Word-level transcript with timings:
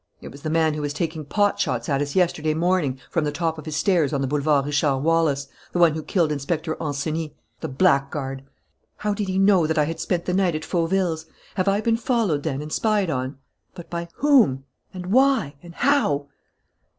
It 0.19 0.31
was 0.31 0.41
the 0.41 0.49
man 0.49 0.73
who 0.73 0.81
was 0.81 0.93
taking 0.95 1.25
pot 1.25 1.59
shots 1.59 1.87
at 1.87 2.01
us 2.01 2.15
yesterday 2.15 2.55
morning, 2.55 2.99
from 3.11 3.23
the 3.23 3.31
top 3.31 3.59
of 3.59 3.65
his 3.67 3.75
stairs 3.75 4.13
on 4.13 4.21
the 4.21 4.25
Boulevard 4.25 4.65
Richard 4.65 4.97
Wallace, 4.97 5.47
the 5.73 5.77
one 5.77 5.93
who 5.93 6.01
killed 6.01 6.31
Inspector 6.31 6.75
Ancenis. 6.81 7.29
The 7.59 7.67
blackguard! 7.67 8.41
How 8.97 9.13
did 9.13 9.27
he 9.27 9.37
know 9.37 9.67
that 9.67 9.77
I 9.77 9.83
had 9.83 9.99
spent 9.99 10.25
the 10.25 10.33
night 10.33 10.55
at 10.55 10.65
Fauville's? 10.65 11.27
Have 11.53 11.67
I 11.67 11.81
been 11.81 11.97
followed 11.97 12.41
then 12.41 12.63
and 12.63 12.73
spied 12.73 13.11
on? 13.11 13.37
But 13.75 13.91
by 13.91 14.07
whom? 14.15 14.63
And 14.91 15.05
why? 15.11 15.53
And 15.61 15.75
how?" 15.75 16.29